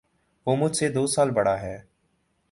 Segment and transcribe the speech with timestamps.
[0.47, 1.77] وہ مجھ سے دو سال بڑا ہے